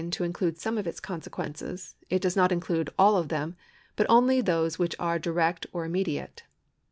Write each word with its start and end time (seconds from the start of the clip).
§128] 0.03 0.19
LIABILITY 0.19 0.35
327 0.41 0.49
include 0.49 0.57
some 0.59 0.77
of 0.79 0.87
its 0.87 0.99
consequences, 0.99 1.95
it 2.09 2.21
does 2.23 2.35
not 2.35 2.51
include 2.51 2.89
all 2.97 3.15
of 3.17 3.27
them, 3.29 3.55
but 3.95 4.07
only 4.09 4.41
those 4.41 4.79
which 4.79 4.95
are 4.97 5.19
direct 5.19 5.67
or 5.71 5.85
immediate. 5.85 6.41